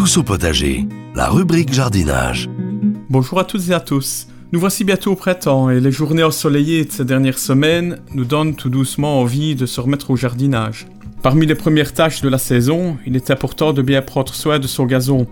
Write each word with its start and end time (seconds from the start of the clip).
Tous 0.00 0.16
au 0.16 0.22
potager, 0.22 0.86
la 1.14 1.28
rubrique 1.28 1.74
jardinage. 1.74 2.48
Bonjour 3.10 3.38
à 3.38 3.44
toutes 3.44 3.68
et 3.68 3.74
à 3.74 3.80
tous. 3.80 4.28
Nous 4.50 4.58
voici 4.58 4.82
bientôt 4.82 5.12
au 5.12 5.14
printemps 5.14 5.68
et 5.68 5.78
les 5.78 5.92
journées 5.92 6.22
ensoleillées 6.22 6.86
de 6.86 6.90
ces 6.90 7.04
dernières 7.04 7.38
semaines 7.38 7.98
nous 8.14 8.24
donnent 8.24 8.54
tout 8.54 8.70
doucement 8.70 9.20
envie 9.20 9.54
de 9.54 9.66
se 9.66 9.78
remettre 9.78 10.10
au 10.10 10.16
jardinage. 10.16 10.86
Parmi 11.20 11.44
les 11.44 11.54
premières 11.54 11.92
tâches 11.92 12.22
de 12.22 12.30
la 12.30 12.38
saison, 12.38 12.96
il 13.06 13.14
est 13.14 13.30
important 13.30 13.74
de 13.74 13.82
bien 13.82 14.00
prendre 14.00 14.32
soin 14.32 14.58
de 14.58 14.66
son 14.66 14.86
gazon 14.86 15.26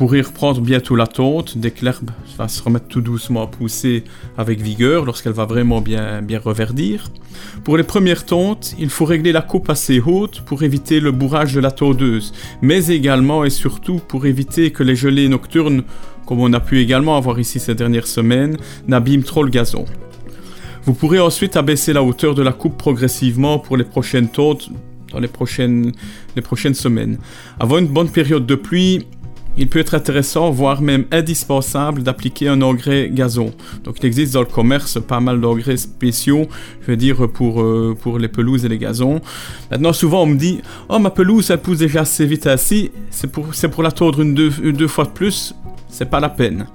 pour 0.00 0.16
y 0.16 0.22
reprendre 0.22 0.62
bientôt 0.62 0.96
la 0.96 1.06
tonte 1.06 1.58
dès 1.58 1.72
que 1.72 1.84
l'herbe 1.84 2.10
va 2.38 2.48
se 2.48 2.62
remettre 2.62 2.88
tout 2.88 3.02
doucement 3.02 3.42
à 3.42 3.46
pousser 3.46 4.04
avec 4.38 4.58
vigueur 4.58 5.04
lorsqu'elle 5.04 5.34
va 5.34 5.44
vraiment 5.44 5.82
bien, 5.82 6.22
bien 6.22 6.40
reverdir. 6.42 7.08
Pour 7.64 7.76
les 7.76 7.82
premières 7.82 8.24
tontes, 8.24 8.74
il 8.78 8.88
faut 8.88 9.04
régler 9.04 9.30
la 9.30 9.42
coupe 9.42 9.68
assez 9.68 10.00
haute 10.00 10.40
pour 10.46 10.62
éviter 10.62 11.00
le 11.00 11.12
bourrage 11.12 11.52
de 11.52 11.60
la 11.60 11.70
tondeuse, 11.70 12.32
mais 12.62 12.86
également 12.86 13.44
et 13.44 13.50
surtout 13.50 14.00
pour 14.08 14.24
éviter 14.24 14.70
que 14.70 14.82
les 14.82 14.96
gelées 14.96 15.28
nocturnes, 15.28 15.82
comme 16.24 16.40
on 16.40 16.54
a 16.54 16.60
pu 16.60 16.80
également 16.80 17.18
avoir 17.18 17.38
ici 17.38 17.60
ces 17.60 17.74
dernières 17.74 18.06
semaines, 18.06 18.56
n'abîment 18.88 19.22
trop 19.22 19.42
le 19.42 19.50
gazon. 19.50 19.84
Vous 20.84 20.94
pourrez 20.94 21.20
ensuite 21.20 21.58
abaisser 21.58 21.92
la 21.92 22.02
hauteur 22.02 22.34
de 22.34 22.42
la 22.42 22.54
coupe 22.54 22.78
progressivement 22.78 23.58
pour 23.58 23.76
les 23.76 23.84
prochaines 23.84 24.30
tontes 24.30 24.70
dans 25.12 25.18
les 25.18 25.28
prochaines, 25.28 25.92
les 26.36 26.42
prochaines 26.42 26.74
semaines. 26.74 27.18
Avant 27.58 27.78
une 27.78 27.88
bonne 27.88 28.08
période 28.08 28.46
de 28.46 28.54
pluie, 28.54 29.06
il 29.56 29.68
peut 29.68 29.78
être 29.78 29.94
intéressant, 29.94 30.50
voire 30.50 30.80
même 30.80 31.04
indispensable, 31.10 32.02
d'appliquer 32.02 32.48
un 32.48 32.62
engrais 32.62 33.10
gazon. 33.10 33.52
Donc 33.84 33.96
il 34.00 34.06
existe 34.06 34.34
dans 34.34 34.40
le 34.40 34.46
commerce 34.46 34.98
pas 35.00 35.20
mal 35.20 35.40
d'engrais 35.40 35.76
spéciaux, 35.76 36.46
je 36.82 36.92
veux 36.92 36.96
dire, 36.96 37.28
pour, 37.30 37.60
euh, 37.60 37.96
pour 38.00 38.18
les 38.18 38.28
pelouses 38.28 38.64
et 38.64 38.68
les 38.68 38.78
gazons. 38.78 39.20
Maintenant, 39.70 39.92
souvent 39.92 40.22
on 40.22 40.26
me 40.26 40.36
dit 40.36 40.60
Oh, 40.88 40.98
ma 40.98 41.10
pelouse, 41.10 41.50
elle 41.50 41.58
pousse 41.58 41.78
déjà 41.78 42.02
assez 42.02 42.26
vite 42.26 42.46
ainsi, 42.46 42.90
c'est 43.10 43.30
pour, 43.30 43.48
pour 43.72 43.82
la 43.82 43.92
tordre 43.92 44.20
une 44.22 44.34
deux, 44.34 44.50
deux 44.50 44.88
fois 44.88 45.04
de 45.04 45.10
plus, 45.10 45.54
c'est 45.88 46.08
pas 46.08 46.20
la 46.20 46.28
peine. 46.28 46.66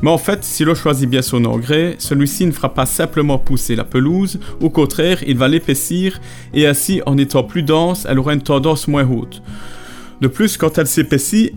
Mais 0.00 0.10
en 0.10 0.18
fait, 0.18 0.44
si 0.44 0.64
l'on 0.64 0.74
choisit 0.74 1.10
bien 1.10 1.22
son 1.22 1.44
engrais, 1.44 1.96
celui-ci 1.98 2.46
ne 2.46 2.52
fera 2.52 2.72
pas 2.72 2.86
simplement 2.86 3.38
pousser 3.38 3.74
la 3.74 3.84
pelouse, 3.84 4.38
au 4.60 4.70
contraire, 4.70 5.18
il 5.26 5.36
va 5.36 5.48
l'épaissir 5.48 6.20
et 6.54 6.66
ainsi, 6.66 7.02
en 7.06 7.18
étant 7.18 7.42
plus 7.42 7.64
dense, 7.64 8.06
elle 8.08 8.18
aura 8.18 8.34
une 8.34 8.42
tendance 8.42 8.86
moins 8.86 9.08
haute. 9.08 9.42
De 10.20 10.28
plus, 10.28 10.56
quand 10.56 10.78
elle 10.78 10.86
s'épaissit, 10.86 11.52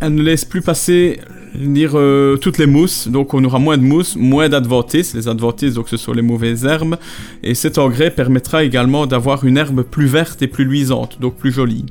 elle 0.00 0.14
ne 0.14 0.22
laisse 0.22 0.44
plus 0.44 0.62
passer 0.62 1.20
dire, 1.54 1.92
euh, 1.94 2.36
toutes 2.36 2.58
les 2.58 2.66
mousses, 2.66 3.08
donc 3.08 3.34
on 3.34 3.44
aura 3.44 3.58
moins 3.58 3.78
de 3.78 3.82
mousse, 3.82 4.16
moins 4.16 4.48
d'adventices, 4.48 5.14
les 5.14 5.28
adventices 5.28 5.74
donc 5.74 5.88
ce 5.88 5.96
sont 5.96 6.12
les 6.12 6.22
mauvaises 6.22 6.64
herbes, 6.64 6.96
et 7.42 7.54
cet 7.54 7.78
engrais 7.78 8.10
permettra 8.10 8.64
également 8.64 9.06
d'avoir 9.06 9.44
une 9.44 9.56
herbe 9.56 9.82
plus 9.82 10.06
verte 10.06 10.42
et 10.42 10.48
plus 10.48 10.64
luisante, 10.64 11.20
donc 11.20 11.36
plus 11.36 11.52
jolie. 11.52 11.86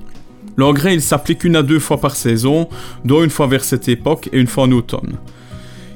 L'engrais 0.57 0.93
il 0.93 1.01
s'applique 1.01 1.43
une 1.43 1.55
à 1.55 1.63
deux 1.63 1.79
fois 1.79 1.99
par 1.99 2.15
saison, 2.15 2.67
dont 3.05 3.23
une 3.23 3.29
fois 3.29 3.47
vers 3.47 3.63
cette 3.63 3.87
époque 3.87 4.29
et 4.31 4.39
une 4.39 4.47
fois 4.47 4.65
en 4.65 4.71
automne. 4.71 5.13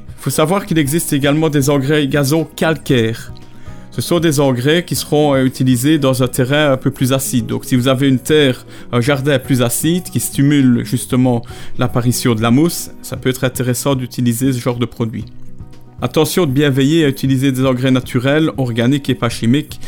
Il 0.09 0.23
faut 0.23 0.29
savoir 0.29 0.65
qu'il 0.65 0.77
existe 0.79 1.13
également 1.13 1.49
des 1.49 1.69
engrais 1.69 2.07
gazon 2.07 2.47
calcaires. 2.55 3.31
Ce 3.97 4.03
sont 4.03 4.19
des 4.19 4.39
engrais 4.39 4.85
qui 4.85 4.95
seront 4.95 5.33
euh, 5.33 5.43
utilisés 5.43 5.97
dans 5.97 6.21
un 6.21 6.27
terrain 6.27 6.71
un 6.71 6.77
peu 6.77 6.91
plus 6.91 7.13
acide. 7.13 7.47
Donc 7.47 7.65
si 7.65 7.75
vous 7.75 7.87
avez 7.87 8.07
une 8.07 8.19
terre, 8.19 8.63
un 8.91 9.01
jardin 9.01 9.39
plus 9.39 9.63
acide 9.63 10.03
qui 10.03 10.19
stimule 10.19 10.85
justement 10.85 11.41
l'apparition 11.79 12.35
de 12.35 12.43
la 12.43 12.51
mousse, 12.51 12.91
ça 13.01 13.17
peut 13.17 13.29
être 13.29 13.43
intéressant 13.43 13.95
d'utiliser 13.95 14.53
ce 14.53 14.59
genre 14.59 14.77
de 14.77 14.85
produit. 14.85 15.25
Attention 15.99 16.45
de 16.45 16.51
bien 16.51 16.69
veiller 16.69 17.05
à 17.05 17.07
utiliser 17.07 17.51
des 17.51 17.65
engrais 17.65 17.89
naturels, 17.89 18.51
organiques 18.57 19.09
et 19.09 19.15
pas 19.15 19.29
chimiques. 19.29 19.79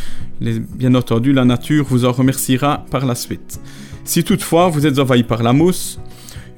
Bien 0.41 0.95
entendu, 0.95 1.31
la 1.31 1.45
nature 1.45 1.85
vous 1.87 2.05
en 2.05 2.11
remerciera 2.11 2.85
par 2.89 3.05
la 3.05 3.13
suite. 3.13 3.61
Si 4.05 4.23
toutefois 4.23 4.69
vous 4.69 4.87
êtes 4.87 4.97
envahi 4.97 5.21
par 5.21 5.43
la 5.43 5.53
mousse, 5.53 5.99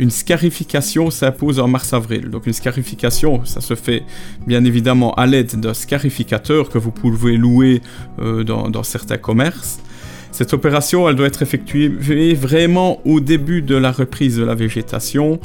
une 0.01 0.09
scarification 0.09 1.11
s'impose 1.11 1.59
en 1.59 1.67
mars-avril. 1.67 2.31
Donc 2.31 2.47
une 2.47 2.53
scarification, 2.53 3.45
ça 3.45 3.61
se 3.61 3.75
fait 3.75 4.03
bien 4.47 4.65
évidemment 4.65 5.13
à 5.13 5.27
l'aide 5.27 5.59
d'un 5.59 5.75
scarificateur 5.75 6.69
que 6.69 6.79
vous 6.79 6.91
pouvez 6.91 7.37
louer 7.37 7.81
euh, 8.19 8.43
dans, 8.43 8.83
certains 8.83 9.19
commerces. 9.19 9.79
Cette 10.31 10.53
opération, 10.53 11.07
elle 11.07 11.15
doit 11.15 11.27
être 11.27 11.43
effectuée 11.43 11.87
vraiment 12.33 12.99
au 13.05 13.19
début 13.19 13.61
de 13.61 13.75
la 13.75 13.91
reprise 13.91 14.37
de 14.37 14.43
la 14.43 14.55
végétation. 14.55 15.39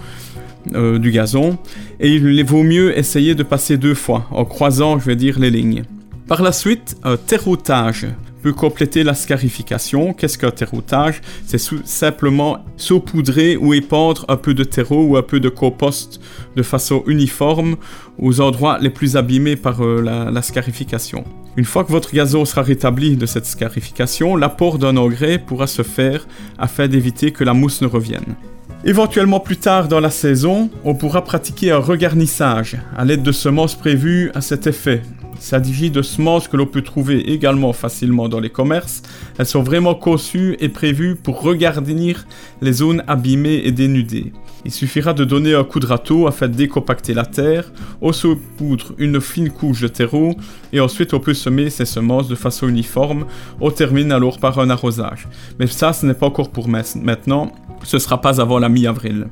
Euh, 0.75 0.99
du 0.99 1.13
gazon 1.13 1.59
et 2.01 2.13
il 2.13 2.45
vaut 2.45 2.65
mieux 2.65 2.99
essayer 2.99 3.37
de 3.37 3.45
passer 3.45 3.77
deux 3.77 3.95
fois 3.95 4.27
en 4.33 4.45
croisant 4.45 4.99
je 4.99 5.05
vais 5.07 5.15
dire 5.15 5.39
les 5.39 5.49
lignes. 5.49 5.85
Par 6.27 6.43
la 6.43 6.51
suite, 6.51 6.97
un 7.05 7.17
terroutage 7.17 8.09
peut 8.47 8.53
compléter 8.53 9.03
la 9.03 9.15
scarification. 9.15 10.13
Qu'est-ce 10.13 10.39
qu'un 10.39 10.53
terroutage? 10.53 11.21
C'est 11.47 11.61
simplement 11.85 12.65
saupoudrer 12.77 13.57
ou 13.57 13.75
épandre 13.75 14.25
un 14.29 14.37
peu 14.37 14.55
de 14.55 14.63
terreau 14.63 15.05
ou 15.05 15.17
un 15.17 15.23
peu 15.23 15.41
de 15.41 15.49
compost 15.49 16.21
de 16.55 16.63
façon 16.63 17.03
uniforme 17.09 17.75
aux 18.21 18.41
endroits 18.41 18.79
les 18.81 18.91
plus 18.91 19.17
abîmés 19.17 19.57
par 19.57 19.83
euh, 19.83 20.01
la, 20.01 20.31
la 20.31 20.43
scarification. 20.43 21.25
Une 21.57 21.65
fois 21.65 21.83
que 21.83 21.91
votre 21.91 22.15
gazon 22.15 22.45
sera 22.45 22.63
rétabli 22.63 23.17
de 23.17 23.27
cette 23.27 23.47
scarification, 23.47 24.37
l'apport 24.37 24.79
d'un 24.79 24.97
engrais 24.97 25.41
pourra 25.41 25.67
se 25.67 25.83
faire 25.83 26.29
afin 26.57 26.87
d'éviter 26.87 27.33
que 27.33 27.43
la 27.43 27.53
mousse 27.53 27.83
ne 27.83 27.89
revienne. 27.89 28.37
Éventuellement 28.85 29.41
plus 29.41 29.57
tard 29.57 29.89
dans 29.89 29.99
la 29.99 30.11
saison, 30.11 30.71
on 30.85 30.95
pourra 30.95 31.25
pratiquer 31.25 31.73
un 31.73 31.79
regarnissage 31.79 32.77
à 32.97 33.05
l'aide 33.05 33.25
de 33.25 33.33
semences 33.33 33.75
prévues 33.75 34.31
à 34.37 34.41
cet 34.41 34.69
effet. 34.69 35.03
S'agit 35.39 35.91
de 35.91 36.03
semences 36.03 36.49
que 36.49 36.57
l'on 36.57 36.67
peut 36.67 36.83
trouver 36.83 37.33
également 37.33 37.73
facilement 37.73 38.29
dans 38.29 38.41
les 38.41 38.51
commerces. 38.51 39.03
Elles 39.39 39.47
sont 39.47 39.63
vraiment 39.63 39.95
conçues 39.95 40.57
et 40.61 40.69
prévues 40.69 41.17
pour 41.17 41.43
regarnir 41.43 42.27
les 42.61 42.73
zones 42.73 43.03
abîmées 43.07 43.63
et 43.65 43.73
dénudées. 43.73 44.33
Il 44.65 44.73
suffira 44.73 45.13
de 45.13 45.25
donner 45.25 45.55
un 45.55 45.63
coup 45.63 45.79
de 45.79 45.87
râteau 45.87 46.27
afin 46.27 46.49
de 46.49 46.55
décompacter 46.55 47.15
la 47.15 47.25
terre, 47.25 47.73
on 48.01 48.13
saupoudre 48.13 48.95
une 48.99 49.21
fine 49.21 49.51
couche 49.51 49.81
de 49.83 49.89
terreau 49.89 50.35
et 50.73 50.81
ensuite 50.81 51.15
on 51.15 51.21
peut 51.21 51.35
semer 51.35 51.71
ces 51.71 51.85
semences 51.85 52.27
de 52.27 52.35
façon 52.35 52.69
uniforme. 52.69 53.27
On 53.61 53.71
termine 53.71 54.11
alors 54.11 54.41
par 54.41 54.59
un 54.59 54.71
arrosage. 54.71 55.29
Mais 55.61 55.69
ça, 55.69 55.93
ce 55.93 56.05
n'est 56.05 56.15
pas 56.15 56.27
encore 56.27 56.51
pour 56.51 56.69
maintenant, 56.69 57.53
ce 57.85 57.99
sera 58.01 58.21
pas 58.21 58.41
avant 58.41 58.59
la 58.59 58.69
mi-avril. 58.69 59.29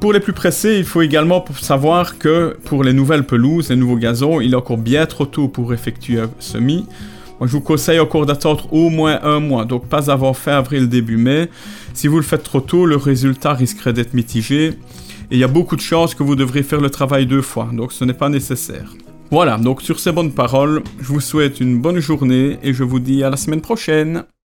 Pour 0.00 0.12
les 0.12 0.20
plus 0.20 0.32
pressés, 0.32 0.78
il 0.78 0.84
faut 0.84 1.02
également 1.02 1.44
savoir 1.60 2.18
que 2.18 2.56
pour 2.64 2.84
les 2.84 2.92
nouvelles 2.92 3.24
pelouses, 3.24 3.70
les 3.70 3.76
nouveaux 3.76 3.96
gazons, 3.96 4.40
il 4.40 4.52
est 4.52 4.56
encore 4.56 4.78
bien 4.78 5.06
trop 5.06 5.26
tôt 5.26 5.48
pour 5.48 5.74
effectuer 5.74 6.20
un 6.20 6.30
semis. 6.38 6.86
Moi, 7.40 7.48
je 7.48 7.52
vous 7.52 7.60
conseille 7.60 7.98
encore 7.98 8.24
d'attendre 8.24 8.72
au 8.72 8.90
moins 8.90 9.18
un 9.24 9.40
mois, 9.40 9.64
donc 9.64 9.86
pas 9.86 10.08
avant 10.08 10.34
fin 10.34 10.52
avril, 10.52 10.88
début 10.88 11.16
mai. 11.16 11.48
Si 11.94 12.06
vous 12.06 12.16
le 12.16 12.22
faites 12.22 12.44
trop 12.44 12.60
tôt, 12.60 12.86
le 12.86 12.94
résultat 12.94 13.54
risquerait 13.54 13.92
d'être 13.92 14.14
mitigé. 14.14 14.68
Et 14.68 14.74
il 15.32 15.38
y 15.38 15.44
a 15.44 15.48
beaucoup 15.48 15.74
de 15.74 15.80
chances 15.80 16.14
que 16.14 16.22
vous 16.22 16.36
devrez 16.36 16.62
faire 16.62 16.80
le 16.80 16.90
travail 16.90 17.26
deux 17.26 17.42
fois, 17.42 17.68
donc 17.72 17.92
ce 17.92 18.04
n'est 18.04 18.14
pas 18.14 18.28
nécessaire. 18.28 18.94
Voilà, 19.32 19.58
donc 19.58 19.82
sur 19.82 19.98
ces 19.98 20.12
bonnes 20.12 20.32
paroles, 20.32 20.82
je 21.00 21.08
vous 21.08 21.20
souhaite 21.20 21.58
une 21.58 21.80
bonne 21.80 21.98
journée 21.98 22.58
et 22.62 22.72
je 22.72 22.84
vous 22.84 23.00
dis 23.00 23.24
à 23.24 23.30
la 23.30 23.36
semaine 23.36 23.60
prochaine. 23.60 24.24